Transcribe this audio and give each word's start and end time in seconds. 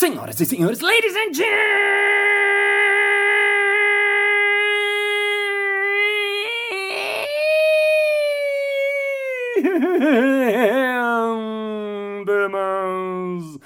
Senhoras 0.00 0.40
e 0.40 0.46
senhores, 0.46 0.80
ladies 0.80 1.14
and 1.14 1.34
gentlemen, 1.34 1.60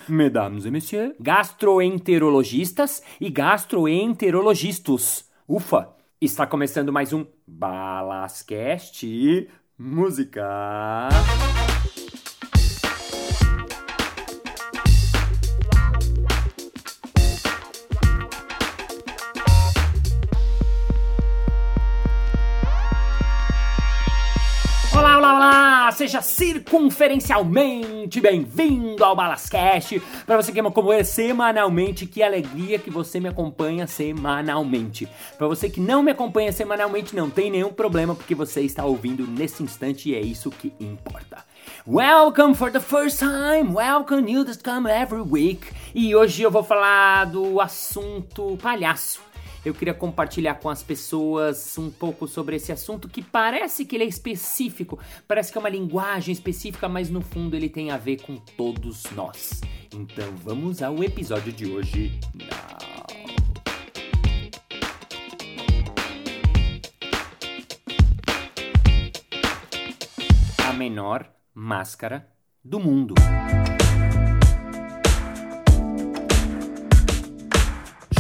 mesdames 0.09 0.67
et 0.67 0.73
messieurs, 0.73 1.15
gastroenterologistas 1.21 3.01
e 3.21 3.31
gastroenterologistas. 3.31 5.31
Ufa, 5.49 5.95
está 6.21 6.49
começando 6.49 6.93
mais 6.93 7.13
um 7.13 7.25
Balascast 7.47 9.07
Música. 9.79 11.11
Seja 25.95 26.21
circunferencialmente 26.21 28.21
bem-vindo 28.21 29.05
ao 29.05 29.15
Balascast. 29.15 30.03
Para 30.27 30.37
você 30.37 30.51
que 30.51 30.61
me 30.61 30.67
acompanha 30.67 31.05
semanalmente, 31.05 32.05
que 32.05 32.21
alegria 32.21 32.81
que 32.81 32.91
você 32.91 33.21
me 33.21 33.29
acompanha 33.29 33.87
semanalmente. 33.87 35.09
Para 35.39 35.47
você 35.47 35.71
que 35.71 35.81
não 35.81 36.03
me 36.03 36.11
acompanha 36.11 36.51
semanalmente, 36.51 37.15
não 37.15 37.31
tem 37.31 37.49
nenhum 37.49 37.73
problema, 37.73 38.13
porque 38.13 38.35
você 38.35 38.63
está 38.63 38.85
ouvindo 38.85 39.25
nesse 39.25 39.63
instante 39.63 40.11
e 40.11 40.17
é 40.17 40.21
isso 40.21 40.51
que 40.51 40.73
importa. 40.81 41.45
Welcome 41.87 42.57
for 42.57 42.73
the 42.73 42.81
first 42.81 43.21
time, 43.21 43.73
welcome 43.73 44.29
you 44.29 44.45
that 44.45 44.65
come 44.65 44.91
every 44.91 45.23
week. 45.23 45.69
E 45.95 46.17
hoje 46.17 46.43
eu 46.43 46.51
vou 46.51 46.65
falar 46.65 47.27
do 47.27 47.61
assunto 47.61 48.59
palhaço 48.61 49.21
eu 49.65 49.73
queria 49.73 49.95
compartilhar 49.95 50.57
com 50.57 50.69
as 50.69 50.83
pessoas 50.83 51.77
um 51.79 51.91
pouco 51.91 52.29
sobre 52.29 52.57
esse 52.57 52.71
assunto 52.71 53.09
que 53.09 53.23
parece 53.23 53.85
que 53.85 53.97
ele 53.97 54.05
é 54.05 54.07
específico, 54.07 54.99
parece 55.27 55.51
que 55.51 55.59
é 55.59 55.61
uma 55.61 55.71
linguagem 55.71 56.33
específica, 56.33 56.89
mas 56.89 57.09
no 57.09 57.23
fundo 57.23 57.57
ele 57.57 57.69
tem 57.69 57.91
a 57.91 57.97
ver 57.97 58.21
com 58.23 58.37
todos 58.37 59.05
nós. 59.13 59.61
Então 59.93 60.33
vamos 60.37 60.83
ao 60.83 61.03
episódio 61.03 61.53
de 61.53 61.67
hoje. 61.67 62.19
A 70.59 70.73
menor 70.73 71.31
máscara 71.55 72.29
do 72.63 72.81
mundo. 72.81 73.15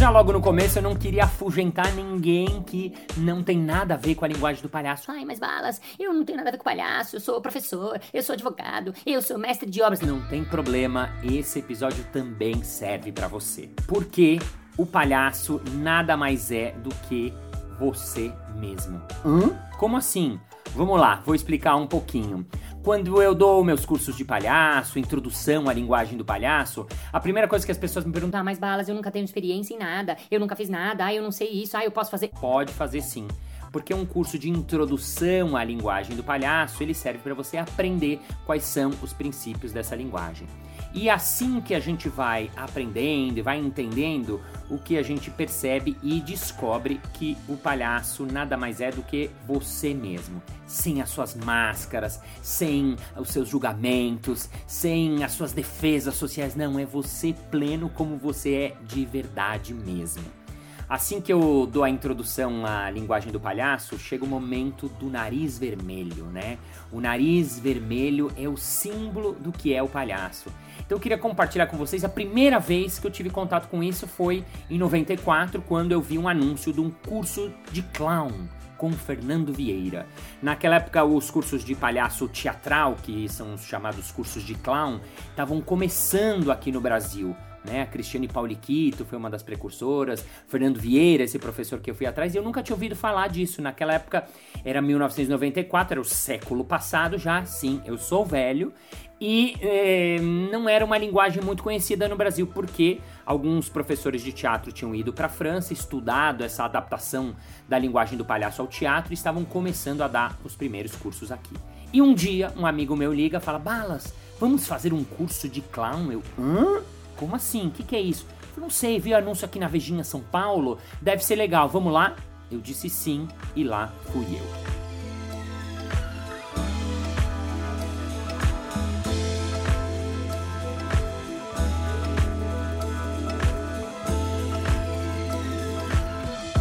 Já 0.05 0.11
logo 0.11 0.35
no 0.35 0.41
começo 0.43 0.79
eu 0.79 0.83
não 0.83 0.95
queria 0.95 1.25
afugentar 1.25 1.91
ninguém 1.95 2.63
que 2.65 2.93
não 3.17 3.43
tem 3.43 3.57
nada 3.57 3.95
a 3.95 3.97
ver 3.97 4.15
com 4.15 4.27
a 4.27 4.29
linguagem 4.29 4.63
do 4.63 4.69
palhaço. 4.69 5.11
Ai, 5.11 5.25
mas 5.25 5.39
balas, 5.39 5.81
eu 5.99 6.13
não 6.13 6.27
tenho 6.27 6.37
nada 6.37 6.51
a 6.51 6.53
ver 6.53 6.59
com 6.59 6.65
palhaço, 6.65 7.17
eu 7.17 7.21
sou 7.21 7.41
professor, 7.41 7.99
eu 8.13 8.23
sou 8.23 8.35
advogado, 8.35 8.93
eu 9.07 9.23
sou 9.23 9.39
mestre 9.39 9.71
de 9.71 9.81
obras. 9.81 10.03
Não 10.03 10.21
tem 10.29 10.45
problema, 10.45 11.09
esse 11.23 11.61
episódio 11.61 12.05
também 12.13 12.63
serve 12.63 13.13
para 13.13 13.29
você. 13.29 13.71
Porque 13.87 14.39
o 14.77 14.85
palhaço 14.85 15.59
nada 15.73 16.19
mais 16.19 16.53
é 16.53 16.73
do 16.73 16.91
que 17.09 17.33
você 17.79 18.31
mesmo. 18.57 19.01
Hã? 19.25 19.59
Como 19.79 19.97
assim? 19.97 20.39
Vamos 20.75 21.01
lá, 21.01 21.23
vou 21.25 21.35
explicar 21.35 21.77
um 21.77 21.87
pouquinho. 21.87 22.47
Quando 22.85 23.23
eu 23.23 23.35
dou 23.35 23.65
meus 23.65 23.87
cursos 23.87 24.15
de 24.15 24.27
palhaço, 24.27 24.99
introdução 24.99 25.71
à 25.71 25.73
linguagem 25.73 26.19
do 26.19 26.25
palhaço, 26.25 26.87
a 27.11 27.19
primeira 27.19 27.49
coisa 27.49 27.65
que 27.65 27.73
as 27.73 27.79
pessoas 27.79 28.05
me 28.05 28.13
perguntam: 28.13 28.39
Ah, 28.39 28.45
mas 28.45 28.59
balas, 28.59 28.91
eu 28.91 28.95
nunca 28.95 29.11
tenho 29.11 29.25
experiência 29.25 29.73
em 29.73 29.79
nada, 29.79 30.19
eu 30.31 30.39
nunca 30.39 30.55
fiz 30.55 30.69
nada, 30.69 31.07
ah, 31.07 31.15
eu 31.15 31.23
não 31.23 31.33
sei 31.33 31.49
isso, 31.49 31.79
ah, 31.79 31.83
eu 31.83 31.91
posso 31.91 32.11
fazer. 32.11 32.29
Pode 32.39 32.75
fazer 32.75 33.01
sim. 33.01 33.27
Porque 33.75 33.93
um 33.93 34.07
curso 34.07 34.39
de 34.39 34.49
introdução 34.49 35.57
à 35.57 35.65
linguagem 35.65 36.15
do 36.15 36.23
palhaço, 36.23 36.81
ele 36.81 36.95
serve 36.95 37.19
para 37.19 37.35
você 37.35 37.57
aprender 37.57 38.21
quais 38.47 38.63
são 38.63 38.93
os 39.03 39.13
princípios 39.13 39.73
dessa 39.73 39.97
linguagem. 39.97 40.47
E 40.95 41.11
assim 41.11 41.61
que 41.61 41.75
a 41.75 41.81
gente 41.81 42.09
vai 42.09 42.53
aprendendo 42.55 43.39
e 43.39 43.43
vai 43.43 43.59
entendendo, 43.59 44.41
o 44.71 44.79
que 44.79 44.97
a 44.97 45.03
gente 45.03 45.29
percebe 45.29 45.97
e 46.05 46.21
descobre 46.21 47.01
que 47.15 47.37
o 47.49 47.57
palhaço 47.57 48.25
nada 48.25 48.57
mais 48.57 48.81
é 48.81 48.93
do 48.93 49.03
que 49.03 49.29
você 49.45 49.93
mesmo, 49.93 50.41
sem 50.69 51.03
as 51.03 51.11
suas 51.11 51.35
máscaras, 51.35 52.21
sem 52.41 52.95
os 53.17 53.31
seus 53.31 53.49
julgamentos, 53.49 54.49
sem 54.69 55.25
as 55.25 55.33
suas 55.33 55.53
defesas 55.53 56.15
sociais, 56.15 56.55
não, 56.55 56.79
é 56.79 56.87
você 56.87 57.35
pleno 57.51 57.89
como 57.89 58.17
você 58.17 58.55
é 58.55 58.77
de 58.87 59.05
verdade 59.05 59.75
mesmo. 59.75 60.44
Assim 60.89 61.21
que 61.21 61.33
eu 61.33 61.69
dou 61.71 61.83
a 61.83 61.91
introdução 61.91 62.67
à 62.67 62.91
linguagem 62.91 63.33
do 63.33 63.41
palhaço, 63.41 63.99
chega 63.99 64.25
o 64.25 64.29
momento 64.29 64.89
do 64.89 65.09
nariz 65.09 65.59
vermelho, 65.59 66.27
né? 66.27 66.59
O 66.93 67.01
nariz 67.01 67.59
vermelho 67.59 68.31
é 68.37 68.49
o 68.49 68.57
símbolo 68.57 69.33
do 69.33 69.51
que 69.51 69.75
é 69.75 69.83
o 69.83 69.89
palhaço. 69.89 70.51
Então 70.85 70.97
eu 70.97 71.01
queria 71.01 71.19
compartilhar 71.19 71.67
com 71.67 71.77
vocês 71.77 72.05
a 72.05 72.09
primeira 72.09 72.59
vez 72.59 72.99
que 72.99 73.07
eu 73.07 73.11
tive 73.11 73.31
contato 73.31 73.69
com 73.69 73.83
isso 73.83 74.07
foi 74.07 74.45
em 74.69 74.79
94, 74.79 75.63
quando 75.63 75.93
eu 75.93 76.03
vi 76.03 76.19
um 76.19 76.29
anúncio 76.29 76.73
de 76.73 76.81
um 76.81 76.91
curso 76.91 77.51
de 77.73 77.83
clown 77.83 78.31
com 78.77 78.93
Fernando 78.93 79.53
Vieira. 79.53 80.07
Naquela 80.43 80.77
época, 80.77 81.05
os 81.05 81.31
cursos 81.31 81.65
de 81.65 81.75
palhaço 81.75 82.29
teatral, 82.29 82.97
que 83.03 83.29
são 83.29 83.55
os 83.55 83.65
chamados 83.65 84.13
cursos 84.13 84.43
de 84.43 84.55
clown, 84.55 85.01
estavam 85.31 85.61
começando 85.61 86.53
aqui 86.53 86.71
no 86.71 86.81
Brasil 86.81 87.35
né? 87.65 87.83
A 87.83 87.87
Cristiane 87.87 88.29
Pauliquito 88.29 89.05
foi 89.05 89.19
uma 89.19 89.31
das 89.31 89.43
precursoras, 89.43 90.25
Fernando 90.49 90.79
Vieira, 90.79 91.25
esse 91.25 91.39
professor 91.39 91.81
que 91.81 91.91
eu 91.91 91.95
fui 91.95 92.07
atrás, 92.07 92.35
e 92.35 92.39
eu 92.39 92.43
nunca 92.43 92.63
tinha 92.63 92.75
ouvido 92.75 92.95
falar 92.95 93.29
disso. 93.29 93.63
Naquela 93.63 93.95
época 93.95 94.25
era 94.65 94.83
1994, 94.83 95.95
era 95.95 96.01
o 96.01 96.05
século 96.05 96.65
passado 96.65 97.19
já, 97.19 97.45
sim, 97.45 97.81
eu 97.85 97.97
sou 97.97 98.25
velho, 98.25 98.73
e 99.21 99.57
é, 99.61 100.19
não 100.21 100.69
era 100.69 100.85
uma 100.85 100.99
linguagem 100.99 101.43
muito 101.43 101.63
conhecida 101.63 102.09
no 102.09 102.17
Brasil, 102.17 102.47
porque 102.47 103.01
alguns 103.25 103.69
professores 103.69 104.23
de 104.23 104.33
teatro 104.33 104.73
tinham 104.73 104.95
ido 104.95 105.13
para 105.13 105.27
a 105.27 105.31
França, 105.31 105.73
estudado 105.73 106.45
essa 106.45 106.65
adaptação 106.65 107.35
da 107.69 107.79
linguagem 107.79 108.19
do 108.19 108.25
palhaço 108.25 108.61
ao 108.61 108.69
teatro 108.69 109.13
e 109.13 109.15
estavam 109.15 109.45
começando 109.45 110.03
a 110.03 110.09
dar 110.09 110.39
os 110.45 110.55
primeiros 110.55 110.95
cursos 110.97 111.33
aqui. 111.33 111.55
E 111.93 112.03
um 112.03 112.13
dia, 112.13 112.53
um 112.57 112.67
amigo 112.67 112.97
meu 112.97 113.15
liga 113.15 113.39
e 113.39 113.41
fala: 113.41 113.59
Balas, 113.59 114.13
vamos 114.39 114.67
fazer 114.67 114.93
um 114.93 115.05
curso 115.05 115.49
de 115.49 115.61
clown? 115.61 116.11
Eu, 116.11 116.23
hã? 116.39 116.83
Como 117.17 117.35
assim? 117.35 117.69
O 117.69 117.71
que, 117.71 117.83
que 117.83 117.97
é 117.97 118.01
isso? 118.01 118.27
Eu 118.57 118.61
não 118.61 118.71
sei, 118.71 119.01
vi 119.01 119.13
o 119.13 119.17
anúncio 119.17 119.45
aqui 119.45 119.59
na 119.59 119.67
Vejinha 119.67 120.05
São 120.05 120.21
Paulo, 120.21 120.79
deve 121.01 121.25
ser 121.25 121.35
legal, 121.35 121.69
vamos 121.69 121.93
lá? 121.93 122.15
Eu 122.51 122.61
disse 122.61 122.89
sim 122.89 123.27
e 123.57 123.65
lá 123.65 123.93
fui 124.13 124.25
eu. 124.25 124.84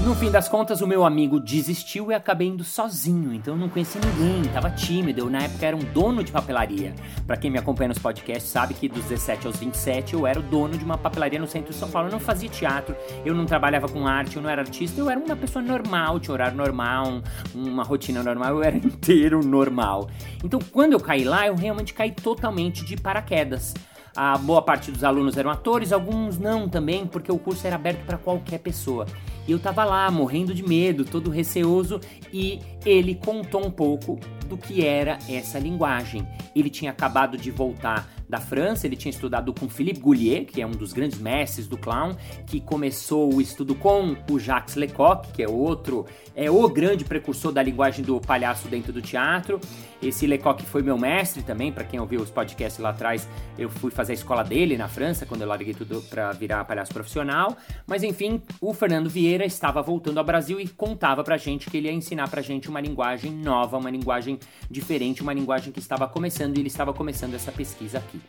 No 0.03 0.13
fim 0.13 0.29
das 0.29 0.49
contas, 0.49 0.81
o 0.81 0.87
meu 0.87 1.05
amigo 1.05 1.39
desistiu 1.39 2.11
e 2.11 2.13
acabei 2.13 2.49
indo 2.49 2.61
sozinho, 2.61 3.33
então 3.33 3.53
eu 3.53 3.59
não 3.59 3.69
conhecia 3.69 4.01
ninguém, 4.01 4.51
tava 4.51 4.69
tímido. 4.69 5.21
Eu, 5.21 5.29
na 5.29 5.43
época, 5.43 5.65
era 5.65 5.77
um 5.77 5.79
dono 5.79 6.21
de 6.21 6.29
papelaria. 6.29 6.93
Para 7.25 7.37
quem 7.37 7.49
me 7.49 7.57
acompanha 7.57 7.87
nos 7.87 7.99
podcasts, 7.99 8.51
sabe 8.51 8.73
que 8.73 8.89
dos 8.89 9.05
17 9.05 9.47
aos 9.47 9.55
27 9.55 10.13
eu 10.13 10.27
era 10.27 10.37
o 10.37 10.43
dono 10.43 10.77
de 10.77 10.83
uma 10.83 10.97
papelaria 10.97 11.39
no 11.39 11.47
centro 11.47 11.71
de 11.71 11.79
São 11.79 11.89
Paulo. 11.89 12.09
Eu 12.09 12.11
não 12.11 12.19
fazia 12.19 12.49
teatro, 12.49 12.93
eu 13.25 13.33
não 13.33 13.45
trabalhava 13.45 13.87
com 13.87 14.05
arte, 14.05 14.35
eu 14.35 14.41
não 14.41 14.49
era 14.49 14.61
artista, 14.61 14.99
eu 14.99 15.09
era 15.09 15.17
uma 15.17 15.37
pessoa 15.37 15.63
normal, 15.63 16.19
tinha 16.19 16.33
horário 16.33 16.57
normal, 16.57 17.21
uma 17.55 17.83
rotina 17.85 18.21
normal, 18.21 18.55
eu 18.55 18.63
era 18.63 18.75
inteiro 18.85 19.39
normal. 19.41 20.09
Então, 20.43 20.59
quando 20.69 20.91
eu 20.91 20.99
caí 20.99 21.23
lá, 21.23 21.47
eu 21.47 21.55
realmente 21.55 21.93
caí 21.93 22.11
totalmente 22.11 22.83
de 22.83 22.97
paraquedas. 22.97 23.73
A 24.15 24.37
boa 24.37 24.61
parte 24.61 24.91
dos 24.91 25.03
alunos 25.03 25.37
eram 25.37 25.49
atores, 25.49 25.91
alguns 25.91 26.37
não 26.37 26.69
também, 26.69 27.07
porque 27.07 27.31
o 27.31 27.39
curso 27.39 27.65
era 27.65 27.75
aberto 27.75 28.05
para 28.05 28.17
qualquer 28.17 28.59
pessoa. 28.59 29.07
E 29.47 29.51
eu 29.51 29.57
tava 29.57 29.83
lá, 29.83 30.09
morrendo 30.11 30.53
de 30.53 30.61
medo, 30.61 31.03
todo 31.03 31.31
receoso, 31.31 31.99
e 32.31 32.59
ele 32.85 33.15
contou 33.15 33.65
um 33.65 33.71
pouco 33.71 34.19
do 34.43 34.57
que 34.57 34.85
era 34.85 35.17
essa 35.29 35.57
linguagem. 35.59 36.27
Ele 36.55 36.69
tinha 36.69 36.91
acabado 36.91 37.37
de 37.37 37.51
voltar 37.51 38.09
da 38.33 38.39
França, 38.39 38.87
ele 38.87 38.95
tinha 38.95 39.11
estudado 39.11 39.53
com 39.53 39.69
Philippe 39.69 39.99
Goulier, 39.99 40.45
que 40.45 40.59
é 40.59 40.65
um 40.65 40.71
dos 40.71 40.91
grandes 40.91 41.19
mestres 41.19 41.67
do 41.67 41.77
clown, 41.77 42.15
que 42.47 42.59
começou 42.59 43.31
o 43.31 43.39
estudo 43.39 43.75
com 43.75 44.15
o 44.31 44.39
Jacques 44.39 44.75
Lecoq, 44.75 45.31
que 45.31 45.43
é 45.43 45.47
outro, 45.47 46.05
é 46.35 46.49
o 46.49 46.67
grande 46.67 47.05
precursor 47.05 47.51
da 47.51 47.61
linguagem 47.61 48.03
do 48.03 48.19
palhaço 48.19 48.67
dentro 48.67 48.91
do 48.91 49.01
teatro. 49.03 49.59
Esse 50.01 50.25
Lecoq 50.25 50.63
foi 50.63 50.81
meu 50.81 50.97
mestre 50.97 51.43
também, 51.43 51.71
para 51.71 51.83
quem 51.83 51.99
ouviu 51.99 52.21
os 52.21 52.29
podcasts 52.29 52.81
lá 52.81 52.89
atrás, 52.89 53.27
eu 53.57 53.69
fui 53.69 53.91
fazer 53.91 54.13
a 54.13 54.15
escola 54.15 54.43
dele 54.43 54.75
na 54.77 54.87
França, 54.87 55.25
quando 55.25 55.41
eu 55.41 55.47
larguei 55.47 55.73
tudo 55.73 56.01
para 56.09 56.31
virar 56.31 56.65
palhaço 56.65 56.91
profissional. 56.91 57.55
Mas 57.85 58.03
enfim, 58.03 58.41
o 58.59 58.73
Fernando 58.73 59.09
Vieira 59.09 59.45
estava 59.45 59.81
voltando 59.81 60.17
ao 60.17 60.23
Brasil 60.23 60.59
e 60.59 60.67
contava 60.67 61.23
pra 61.23 61.37
gente 61.37 61.69
que 61.69 61.77
ele 61.77 61.87
ia 61.87 61.93
ensinar 61.93 62.29
pra 62.29 62.41
gente 62.41 62.67
uma 62.67 62.81
linguagem 62.81 63.31
nova, 63.31 63.77
uma 63.77 63.91
linguagem 63.91 64.32
diferente, 64.69 65.21
uma 65.21 65.33
linguagem 65.33 65.71
que 65.71 65.79
estava 65.79 66.07
começando 66.07 66.57
e 66.57 66.61
ele 66.61 66.67
estava 66.67 66.93
começando 66.93 67.33
essa 67.33 67.51
pesquisa 67.51 67.97
aqui. 67.97 68.19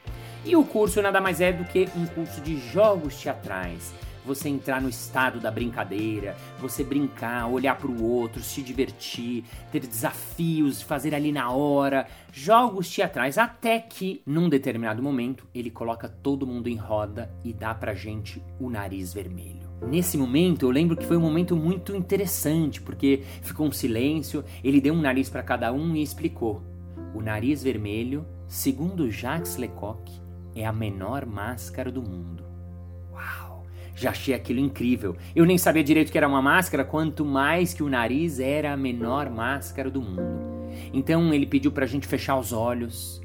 E 0.44 0.54
o 0.56 0.64
curso 0.64 1.00
nada 1.00 1.20
mais 1.20 1.40
é 1.40 1.52
do 1.52 1.64
que 1.64 1.88
um 1.96 2.06
curso 2.06 2.40
de 2.40 2.58
jogos 2.70 3.16
teatrais 3.16 3.92
você 4.24 4.48
entrar 4.48 4.80
no 4.80 4.88
estado 4.88 5.38
da 5.38 5.50
brincadeira, 5.50 6.36
você 6.58 6.82
brincar, 6.82 7.46
olhar 7.46 7.76
para 7.76 7.88
o 7.88 8.02
outro, 8.02 8.42
se 8.42 8.62
divertir, 8.62 9.44
ter 9.70 9.86
desafios, 9.86 10.80
fazer 10.80 11.14
ali 11.14 11.30
na 11.30 11.50
hora, 11.50 12.06
jogos 12.32 12.88
teatrais, 12.88 13.36
até 13.36 13.78
que 13.78 14.22
num 14.24 14.48
determinado 14.48 15.02
momento 15.02 15.46
ele 15.54 15.70
coloca 15.70 16.08
todo 16.08 16.46
mundo 16.46 16.68
em 16.68 16.76
roda 16.76 17.30
e 17.44 17.52
dá 17.52 17.74
pra 17.74 17.94
gente 17.94 18.42
o 18.58 18.70
nariz 18.70 19.12
vermelho. 19.12 19.63
Nesse 19.86 20.16
momento, 20.16 20.66
eu 20.66 20.70
lembro 20.70 20.96
que 20.96 21.04
foi 21.04 21.16
um 21.16 21.20
momento 21.20 21.56
muito 21.56 21.94
interessante, 21.94 22.80
porque 22.80 23.22
ficou 23.42 23.66
um 23.66 23.72
silêncio, 23.72 24.44
ele 24.62 24.80
deu 24.80 24.94
um 24.94 25.00
nariz 25.00 25.28
para 25.28 25.42
cada 25.42 25.72
um 25.72 25.94
e 25.94 26.02
explicou: 26.02 26.62
"O 27.14 27.20
nariz 27.20 27.62
vermelho, 27.62 28.26
segundo 28.46 29.10
Jacques 29.10 29.56
Lecoq, 29.56 30.10
é 30.54 30.64
a 30.64 30.72
menor 30.72 31.26
máscara 31.26 31.90
do 31.90 32.02
mundo." 32.02 32.44
Já 33.96 34.10
achei 34.10 34.34
aquilo 34.34 34.58
incrível. 34.58 35.16
Eu 35.36 35.46
nem 35.46 35.56
sabia 35.56 35.84
direito 35.84 36.10
que 36.10 36.18
era 36.18 36.26
uma 36.26 36.42
máscara, 36.42 36.84
quanto 36.84 37.24
mais 37.24 37.72
que 37.72 37.82
o 37.82 37.88
nariz 37.88 38.40
era 38.40 38.72
a 38.72 38.76
menor 38.76 39.30
máscara 39.30 39.90
do 39.90 40.02
mundo. 40.02 40.22
Então 40.92 41.32
ele 41.32 41.46
pediu 41.46 41.70
para 41.70 41.84
a 41.84 41.88
gente 41.88 42.06
fechar 42.06 42.36
os 42.36 42.52
olhos, 42.52 43.22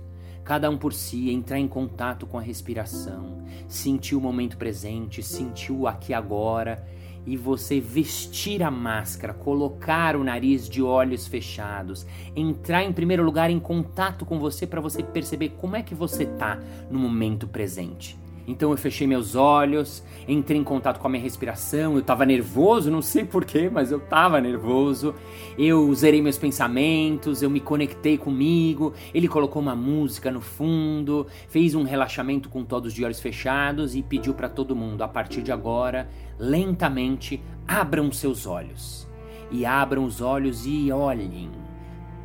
cada 0.49 0.67
um 0.67 0.79
por 0.79 0.93
si, 0.93 1.29
entrar 1.29 1.59
em 1.59 1.67
contato 1.67 2.25
com 2.25 2.35
a 2.35 2.41
respiração, 2.41 3.43
sentir 3.67 4.15
o 4.15 4.19
momento 4.19 4.57
presente, 4.57 5.21
sentir 5.21 5.71
o 5.71 5.85
aqui 5.85 6.11
agora 6.11 6.83
e 7.23 7.37
você 7.37 7.79
vestir 7.79 8.63
a 8.63 8.71
máscara, 8.71 9.31
colocar 9.31 10.15
o 10.15 10.23
nariz 10.23 10.67
de 10.67 10.81
olhos 10.81 11.27
fechados, 11.27 12.03
entrar 12.35 12.83
em 12.83 12.91
primeiro 12.91 13.21
lugar 13.21 13.51
em 13.51 13.59
contato 13.59 14.25
com 14.25 14.39
você 14.39 14.65
para 14.65 14.81
você 14.81 15.03
perceber 15.03 15.49
como 15.49 15.75
é 15.75 15.83
que 15.83 15.93
você 15.93 16.25
tá 16.25 16.59
no 16.89 16.97
momento 16.97 17.47
presente. 17.47 18.17
Então 18.49 18.71
eu 18.71 18.77
fechei 18.77 19.05
meus 19.05 19.35
olhos, 19.35 20.03
entrei 20.27 20.59
em 20.59 20.63
contato 20.63 20.99
com 20.99 21.05
a 21.05 21.09
minha 21.11 21.21
respiração, 21.21 21.95
eu 21.95 22.01
tava 22.01 22.25
nervoso, 22.25 22.89
não 22.89 22.99
sei 22.99 23.23
porquê, 23.23 23.69
mas 23.71 23.91
eu 23.91 23.99
tava 23.99 24.41
nervoso. 24.41 25.13
Eu 25.55 25.93
zerei 25.93 26.19
meus 26.19 26.35
pensamentos, 26.35 27.43
eu 27.43 27.49
me 27.49 27.59
conectei 27.59 28.17
comigo, 28.17 28.91
ele 29.13 29.27
colocou 29.27 29.61
uma 29.61 29.75
música 29.75 30.31
no 30.31 30.41
fundo, 30.41 31.27
fez 31.47 31.75
um 31.75 31.83
relaxamento 31.83 32.49
com 32.49 32.65
todos 32.65 32.91
de 32.91 33.05
olhos 33.05 33.19
fechados 33.19 33.93
e 33.95 34.01
pediu 34.01 34.33
para 34.33 34.49
todo 34.49 34.75
mundo, 34.75 35.03
a 35.03 35.07
partir 35.07 35.43
de 35.43 35.51
agora, 35.51 36.09
lentamente, 36.39 37.39
abram 37.67 38.11
seus 38.11 38.47
olhos. 38.47 39.07
E 39.51 39.63
abram 39.63 40.05
os 40.05 40.21
olhos 40.21 40.65
e 40.65 40.91
olhem 40.91 41.68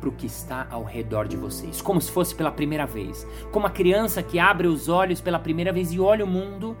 para 0.05 0.09
o 0.09 0.11
que 0.11 0.27
está 0.27 0.67
ao 0.69 0.83
redor 0.83 1.27
de 1.27 1.35
vocês, 1.35 1.81
como 1.81 1.99
se 1.99 2.11
fosse 2.11 2.35
pela 2.35 2.51
primeira 2.51 2.85
vez, 2.85 3.27
como 3.51 3.65
a 3.65 3.71
criança 3.71 4.21
que 4.21 4.37
abre 4.37 4.67
os 4.67 4.87
olhos 4.87 5.19
pela 5.19 5.39
primeira 5.39 5.73
vez 5.73 5.91
e 5.91 5.99
olha 5.99 6.23
o 6.23 6.27
mundo 6.27 6.77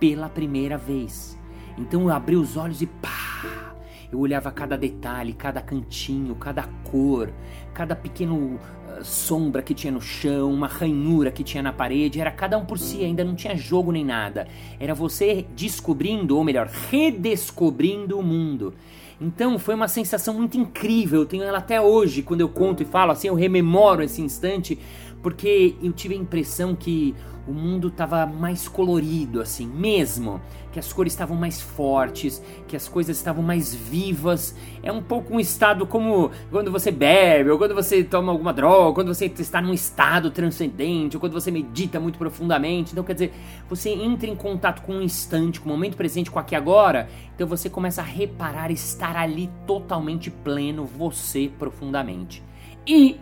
pela 0.00 0.28
primeira 0.28 0.76
vez. 0.76 1.38
Então 1.78 2.02
eu 2.02 2.10
abri 2.10 2.34
os 2.34 2.56
olhos 2.56 2.82
e 2.82 2.86
pá! 2.86 3.74
Eu 4.10 4.18
olhava 4.18 4.50
cada 4.50 4.76
detalhe, 4.76 5.32
cada 5.32 5.60
cantinho, 5.60 6.34
cada 6.34 6.64
cor, 6.84 7.32
cada 7.72 7.94
pequeno 7.96 8.36
uh, 8.36 9.04
sombra 9.04 9.62
que 9.62 9.74
tinha 9.74 9.92
no 9.92 10.00
chão, 10.00 10.52
uma 10.52 10.68
ranhura 10.68 11.30
que 11.30 11.42
tinha 11.42 11.62
na 11.62 11.72
parede, 11.72 12.20
era 12.20 12.30
cada 12.30 12.58
um 12.58 12.64
por 12.64 12.78
si, 12.78 13.04
ainda 13.04 13.24
não 13.24 13.34
tinha 13.34 13.56
jogo 13.56 13.92
nem 13.92 14.04
nada. 14.04 14.46
Era 14.78 14.94
você 14.94 15.46
descobrindo, 15.54 16.36
ou 16.36 16.44
melhor, 16.44 16.68
redescobrindo 16.90 18.18
o 18.18 18.22
mundo. 18.22 18.74
Então 19.20 19.58
foi 19.58 19.74
uma 19.74 19.88
sensação 19.88 20.34
muito 20.34 20.58
incrível, 20.58 21.20
eu 21.20 21.26
tenho 21.26 21.44
ela 21.44 21.58
até 21.58 21.80
hoje, 21.80 22.22
quando 22.22 22.40
eu 22.40 22.48
conto 22.48 22.82
e 22.82 22.86
falo 22.86 23.12
assim, 23.12 23.28
eu 23.28 23.34
rememoro 23.34 24.02
esse 24.02 24.20
instante, 24.20 24.78
porque 25.22 25.74
eu 25.82 25.92
tive 25.92 26.14
a 26.14 26.18
impressão 26.18 26.74
que 26.74 27.14
o 27.46 27.52
mundo 27.52 27.88
estava 27.88 28.26
mais 28.26 28.66
colorido, 28.68 29.40
assim, 29.40 29.66
mesmo. 29.66 30.40
Que 30.72 30.78
as 30.78 30.92
cores 30.92 31.12
estavam 31.12 31.36
mais 31.36 31.60
fortes, 31.60 32.42
que 32.66 32.74
as 32.74 32.88
coisas 32.88 33.16
estavam 33.16 33.42
mais 33.42 33.74
vivas. 33.74 34.56
É 34.82 34.90
um 34.90 35.02
pouco 35.02 35.34
um 35.34 35.40
estado 35.40 35.86
como 35.86 36.30
quando 36.50 36.70
você 36.70 36.90
bebe, 36.90 37.50
ou 37.50 37.58
quando 37.58 37.74
você 37.74 38.02
toma 38.02 38.32
alguma 38.32 38.52
droga, 38.52 38.94
quando 38.94 39.14
você 39.14 39.26
está 39.26 39.60
num 39.60 39.72
estado 39.72 40.30
transcendente, 40.30 41.16
ou 41.16 41.20
quando 41.20 41.32
você 41.32 41.50
medita 41.50 42.00
muito 42.00 42.18
profundamente. 42.18 42.92
Então, 42.92 43.04
quer 43.04 43.12
dizer, 43.12 43.32
você 43.68 43.90
entra 43.90 44.28
em 44.28 44.34
contato 44.34 44.82
com 44.82 44.94
um 44.94 45.02
instante, 45.02 45.60
com 45.60 45.68
o 45.68 45.72
momento 45.72 45.96
presente, 45.96 46.30
com 46.30 46.38
aqui 46.38 46.56
agora. 46.56 47.08
Então 47.34 47.46
você 47.46 47.68
começa 47.68 48.00
a 48.00 48.04
reparar 48.04 48.70
estar 48.70 49.16
ali 49.16 49.50
totalmente 49.66 50.30
pleno, 50.30 50.84
você 50.84 51.50
profundamente. 51.58 52.42
E 52.86 53.18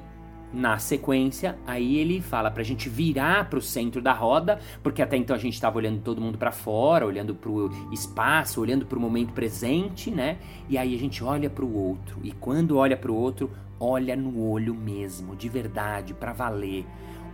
na 0.52 0.78
sequência, 0.78 1.58
aí 1.66 1.96
ele 1.96 2.20
fala 2.20 2.50
pra 2.50 2.62
gente 2.62 2.88
virar 2.88 3.48
pro 3.48 3.60
centro 3.60 4.02
da 4.02 4.12
roda, 4.12 4.58
porque 4.82 5.02
até 5.02 5.16
então 5.16 5.34
a 5.34 5.38
gente 5.38 5.54
estava 5.54 5.78
olhando 5.78 6.00
todo 6.02 6.20
mundo 6.20 6.36
para 6.36 6.52
fora, 6.52 7.06
olhando 7.06 7.34
pro 7.34 7.70
espaço, 7.90 8.60
olhando 8.60 8.84
pro 8.84 9.00
momento 9.00 9.32
presente, 9.32 10.10
né? 10.10 10.38
E 10.68 10.76
aí 10.76 10.94
a 10.94 10.98
gente 10.98 11.24
olha 11.24 11.48
pro 11.48 11.72
outro. 11.72 12.18
E 12.22 12.32
quando 12.32 12.76
olha 12.76 12.96
pro 12.96 13.14
outro, 13.14 13.50
olha 13.80 14.14
no 14.14 14.48
olho 14.48 14.74
mesmo, 14.74 15.34
de 15.34 15.48
verdade, 15.48 16.14
para 16.14 16.32
valer. 16.32 16.84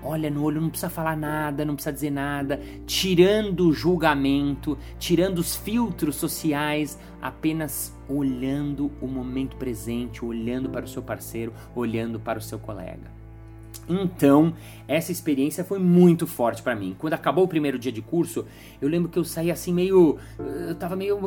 Olha 0.03 0.31
no 0.31 0.45
olho, 0.45 0.61
não 0.61 0.71
precisa 0.71 0.89
falar 0.89 1.17
nada, 1.17 1.65
não 1.65 1.75
precisa 1.75 1.93
dizer 1.93 2.11
nada, 2.11 2.61
tirando 2.87 3.69
o 3.69 3.73
julgamento, 3.73 4.79
tirando 4.99 5.39
os 5.39 5.57
filtros 5.57 6.17
sociais, 6.17 6.99
apenas 7.21 7.97
olhando 8.09 8.93
o 9.01 9.09
momento 9.09 9.57
presente, 9.57 10.25
olhando 10.25 10.71
para 10.71 10.85
o 10.85 10.89
seu 10.89 11.03
parceiro, 11.03 11.53
olhando 11.75 12.21
para 12.21 12.39
o 12.39 12.43
seu 12.43 12.59
colega. 12.59 13.18
Então, 13.89 14.53
essa 14.87 15.13
experiência 15.13 15.65
foi 15.65 15.79
muito 15.79 16.27
forte 16.27 16.63
para 16.63 16.75
mim. 16.75 16.97
Quando 16.99 17.13
acabou 17.15 17.45
o 17.45 17.49
primeiro 17.49 17.79
dia 17.79 17.93
de 17.93 18.03
curso, 18.03 18.47
eu 18.81 18.89
lembro 18.89 19.11
que 19.11 19.19
eu 19.19 19.25
saí 19.25 19.51
assim 19.51 19.73
meio. 19.73 20.19
Eu 20.39 20.75
tava 20.75 20.97
meio 20.97 21.19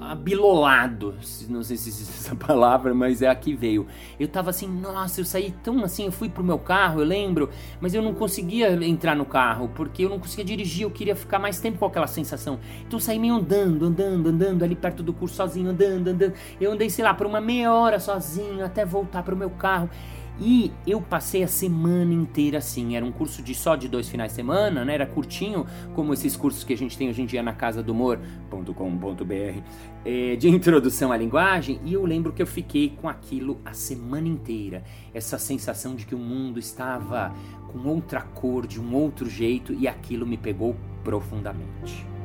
abilolado. 0.00 1.14
Não 1.48 1.62
sei 1.62 1.76
se 1.76 1.90
essa 1.90 2.36
palavra, 2.36 2.94
mas 2.94 3.22
é 3.22 3.28
aqui 3.28 3.54
veio. 3.54 3.86
Eu 4.20 4.28
tava 4.28 4.50
assim, 4.50 4.68
nossa, 4.68 5.20
eu 5.20 5.24
saí 5.24 5.54
tão 5.62 5.82
assim. 5.82 6.06
Eu 6.06 6.12
fui 6.12 6.28
pro 6.28 6.44
meu 6.44 6.58
carro, 6.58 7.00
eu 7.00 7.06
lembro, 7.06 7.50
mas 7.80 7.94
eu 7.94 8.02
não 8.02 8.12
conseguia 8.12 8.72
entrar 8.84 9.16
no 9.16 9.24
carro, 9.24 9.70
porque 9.74 10.04
eu 10.04 10.10
não 10.10 10.18
conseguia 10.18 10.44
dirigir. 10.44 10.82
Eu 10.82 10.90
queria 10.90 11.16
ficar 11.16 11.38
mais 11.38 11.58
tempo 11.58 11.78
com 11.78 11.86
aquela 11.86 12.06
sensação. 12.06 12.58
Então 12.86 12.98
eu 12.98 13.00
saí 13.00 13.18
meio 13.18 13.34
andando, 13.34 13.86
andando, 13.86 14.28
andando 14.28 14.62
ali 14.62 14.76
perto 14.76 15.02
do 15.02 15.12
curso 15.12 15.36
sozinho, 15.36 15.70
andando, 15.70 16.08
andando. 16.08 16.34
Eu 16.60 16.72
andei, 16.72 16.90
sei 16.90 17.04
lá, 17.04 17.14
por 17.14 17.26
uma 17.26 17.40
meia 17.40 17.72
hora 17.72 17.98
sozinho 17.98 18.64
até 18.64 18.84
voltar 18.84 19.22
pro 19.22 19.36
meu 19.36 19.50
carro. 19.50 19.88
E 20.38 20.70
eu 20.86 21.00
passei 21.00 21.42
a 21.42 21.48
semana 21.48 22.12
inteira 22.12 22.58
assim. 22.58 22.94
Era 22.94 23.04
um 23.04 23.12
curso 23.12 23.42
de 23.42 23.54
só 23.54 23.74
de 23.74 23.88
dois 23.88 24.08
finais 24.08 24.32
de 24.32 24.36
semana, 24.36 24.84
né? 24.84 24.94
Era 24.94 25.06
curtinho, 25.06 25.66
como 25.94 26.12
esses 26.12 26.36
cursos 26.36 26.62
que 26.62 26.72
a 26.72 26.76
gente 26.76 26.96
tem 26.96 27.08
hoje 27.08 27.22
em 27.22 27.26
dia 27.26 27.42
na 27.42 27.52
casa 27.52 27.82
do 27.82 27.92
humor.com.br, 27.92 29.60
é, 30.04 30.36
de 30.36 30.48
introdução 30.48 31.10
à 31.10 31.16
linguagem. 31.16 31.80
E 31.84 31.94
eu 31.94 32.04
lembro 32.04 32.32
que 32.32 32.42
eu 32.42 32.46
fiquei 32.46 32.90
com 32.90 33.08
aquilo 33.08 33.60
a 33.64 33.72
semana 33.72 34.28
inteira. 34.28 34.84
Essa 35.14 35.38
sensação 35.38 35.94
de 35.94 36.04
que 36.04 36.14
o 36.14 36.18
mundo 36.18 36.58
estava 36.58 37.32
com 37.68 37.88
outra 37.88 38.20
cor, 38.20 38.66
de 38.66 38.80
um 38.80 38.94
outro 38.94 39.28
jeito, 39.28 39.72
e 39.72 39.88
aquilo 39.88 40.26
me 40.26 40.36
pegou 40.36 40.76
profundamente. 41.02 42.15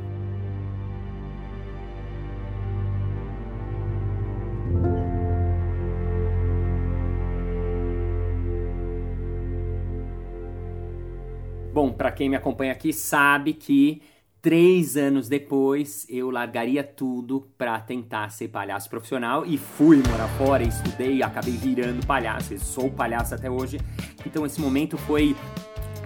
Bom, 11.92 11.98
para 11.98 12.10
quem 12.10 12.30
me 12.30 12.38
acompanha 12.38 12.72
aqui 12.72 12.94
sabe 12.94 13.54
que 13.54 14.02
três 14.42 14.96
anos 14.96 15.28
depois 15.28 16.08
eu 16.10 16.32
largaria 16.32 16.86
tudo 16.86 17.50
para 17.58 17.78
tentar 17.82 18.30
ser 18.30 18.48
palhaço 18.48 18.90
profissional 18.90 19.46
e 19.46 19.58
fui 19.58 19.98
morar 19.98 20.30
fora, 20.38 20.64
estudei, 20.64 21.22
acabei 21.22 21.58
virando 21.58 22.06
palhaço, 22.08 22.58
sou 22.60 22.90
palhaço 22.90 23.36
até 23.36 23.52
hoje. 23.52 23.78
Então 24.26 24.46
esse 24.46 24.62
momento 24.62 24.98
foi 25.00 25.36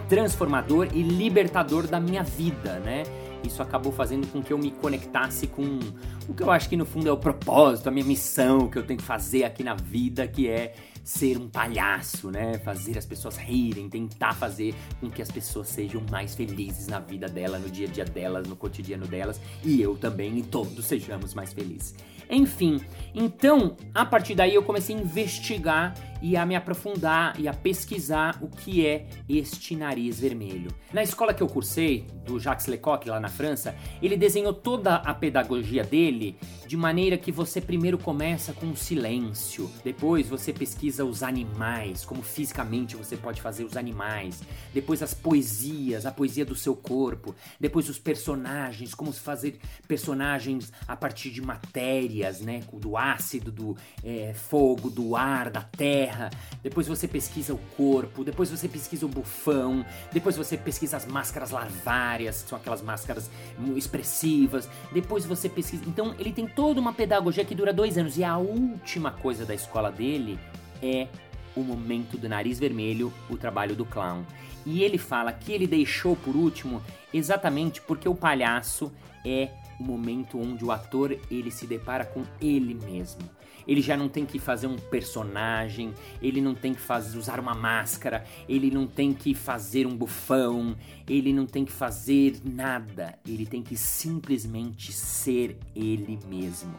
transformador 0.09 0.87
e 0.91 1.03
libertador 1.03 1.85
da 1.85 1.99
minha 1.99 2.23
vida, 2.23 2.79
né? 2.79 3.03
Isso 3.43 3.61
acabou 3.61 3.91
fazendo 3.91 4.25
com 4.31 4.41
que 4.41 4.51
eu 4.51 4.57
me 4.57 4.71
conectasse 4.71 5.45
com 5.45 5.79
o 6.27 6.33
que 6.33 6.41
eu 6.41 6.49
acho 6.49 6.67
que 6.67 6.75
no 6.75 6.85
fundo 6.85 7.07
é 7.07 7.11
o 7.11 7.17
propósito, 7.17 7.89
a 7.89 7.91
minha 7.91 8.05
missão, 8.05 8.61
o 8.61 8.71
que 8.71 8.79
eu 8.79 8.83
tenho 8.83 8.97
que 8.97 9.05
fazer 9.05 9.43
aqui 9.43 9.63
na 9.63 9.75
vida, 9.75 10.27
que 10.27 10.47
é 10.47 10.73
ser 11.05 11.37
um 11.37 11.47
palhaço, 11.47 12.31
né? 12.31 12.57
Fazer 12.57 12.97
as 12.97 13.05
pessoas 13.05 13.37
rirem, 13.37 13.87
tentar 13.87 14.33
fazer 14.33 14.73
com 14.99 15.09
que 15.09 15.21
as 15.21 15.29
pessoas 15.29 15.69
sejam 15.69 16.03
mais 16.09 16.33
felizes 16.33 16.87
na 16.87 16.99
vida 16.99 17.29
dela, 17.29 17.59
no 17.59 17.69
dia 17.69 17.87
a 17.87 17.91
dia 17.91 18.03
delas, 18.03 18.47
no 18.47 18.55
cotidiano 18.55 19.05
delas, 19.05 19.39
e 19.63 19.79
eu 19.79 19.95
também, 19.95 20.39
e 20.39 20.43
todos 20.43 20.83
sejamos 20.83 21.35
mais 21.35 21.53
felizes. 21.53 21.93
Enfim, 22.29 22.81
então, 23.13 23.77
a 23.93 24.03
partir 24.03 24.33
daí 24.33 24.55
eu 24.55 24.63
comecei 24.63 24.95
a 24.95 24.99
investigar 24.99 25.93
e 26.21 26.35
a 26.35 26.45
me 26.45 26.55
aprofundar 26.55 27.39
e 27.39 27.47
a 27.47 27.53
pesquisar 27.53 28.39
o 28.41 28.47
que 28.47 28.85
é 28.85 29.05
este 29.29 29.75
nariz 29.75 30.19
vermelho. 30.19 30.71
Na 30.91 31.03
escola 31.03 31.33
que 31.33 31.43
eu 31.43 31.47
cursei, 31.47 32.07
do 32.25 32.39
Jacques 32.39 32.65
Lecoq, 32.65 33.07
lá 33.07 33.19
na 33.19 33.29
França, 33.29 33.75
ele 34.01 34.17
desenhou 34.17 34.53
toda 34.53 34.95
a 34.95 35.13
pedagogia 35.13 35.83
dele 35.83 36.35
de 36.65 36.75
maneira 36.75 37.17
que 37.17 37.31
você 37.31 37.61
primeiro 37.61 37.97
começa 37.97 38.53
com 38.53 38.67
o 38.67 38.75
silêncio, 38.75 39.69
depois 39.83 40.27
você 40.27 40.51
pesquisa 40.51 40.94
os 41.03 41.23
animais, 41.23 42.05
como 42.05 42.21
fisicamente 42.21 42.95
você 42.95 43.17
pode 43.17 43.41
fazer 43.41 43.63
os 43.63 43.75
animais, 43.75 44.41
depois 44.73 45.01
as 45.01 45.13
poesias, 45.13 46.05
a 46.05 46.11
poesia 46.11 46.45
do 46.45 46.55
seu 46.55 46.75
corpo, 46.75 47.35
depois 47.59 47.89
os 47.89 47.97
personagens, 47.97 48.93
como 48.93 49.11
fazer 49.11 49.59
personagens 49.87 50.71
a 50.87 50.95
partir 50.95 51.31
de 51.31 51.41
matérias, 51.41 52.41
né, 52.41 52.61
do 52.73 52.95
ácido, 52.95 53.51
do 53.51 53.77
é, 54.03 54.33
fogo, 54.33 54.89
do 54.89 55.15
ar, 55.15 55.49
da 55.49 55.61
terra. 55.61 56.29
Depois 56.61 56.87
você 56.87 57.07
pesquisa 57.07 57.53
o 57.53 57.57
corpo, 57.75 58.23
depois 58.23 58.49
você 58.49 58.67
pesquisa 58.67 59.05
o 59.05 59.09
bufão, 59.09 59.85
depois 60.11 60.37
você 60.37 60.57
pesquisa 60.57 60.97
as 60.97 61.05
máscaras 61.05 61.51
larvárias, 61.51 62.43
que 62.43 62.49
são 62.49 62.57
aquelas 62.57 62.81
máscaras 62.81 63.29
expressivas. 63.75 64.69
Depois 64.91 65.25
você 65.25 65.49
pesquisa. 65.49 65.83
Então 65.87 66.15
ele 66.19 66.31
tem 66.31 66.47
toda 66.47 66.79
uma 66.79 66.93
pedagogia 66.93 67.43
que 67.43 67.55
dura 67.55 67.73
dois 67.73 67.97
anos 67.97 68.17
e 68.17 68.23
a 68.23 68.37
última 68.37 69.11
coisa 69.11 69.45
da 69.45 69.53
escola 69.53 69.91
dele 69.91 70.39
é 70.85 71.07
o 71.55 71.61
momento 71.61 72.17
do 72.17 72.29
nariz 72.29 72.59
vermelho, 72.59 73.11
o 73.29 73.37
trabalho 73.37 73.75
do 73.75 73.85
clown. 73.85 74.23
E 74.65 74.83
ele 74.83 74.97
fala 74.97 75.31
que 75.31 75.51
ele 75.51 75.67
deixou 75.67 76.15
por 76.15 76.35
último 76.35 76.81
exatamente 77.13 77.81
porque 77.81 78.09
o 78.09 78.15
palhaço 78.15 78.91
é 79.25 79.49
o 79.79 79.83
momento 79.83 80.39
onde 80.39 80.63
o 80.63 80.71
ator 80.71 81.17
ele 81.29 81.51
se 81.51 81.65
depara 81.65 82.05
com 82.05 82.23
ele 82.41 82.73
mesmo. 82.73 83.21
Ele 83.67 83.81
já 83.81 83.97
não 83.97 84.07
tem 84.07 84.25
que 84.25 84.37
fazer 84.37 84.67
um 84.67 84.75
personagem, 84.75 85.91
ele 86.21 86.39
não 86.39 86.53
tem 86.53 86.73
que 86.73 86.81
fazer, 86.81 87.17
usar 87.17 87.39
uma 87.39 87.55
máscara, 87.55 88.23
ele 88.47 88.69
não 88.69 88.85
tem 88.85 89.11
que 89.11 89.33
fazer 89.33 89.87
um 89.87 89.97
bufão, 89.97 90.75
ele 91.09 91.33
não 91.33 91.47
tem 91.47 91.65
que 91.65 91.71
fazer 91.71 92.39
nada. 92.43 93.17
Ele 93.27 93.45
tem 93.45 93.63
que 93.63 93.75
simplesmente 93.75 94.93
ser 94.93 95.57
ele 95.75 96.19
mesmo. 96.27 96.75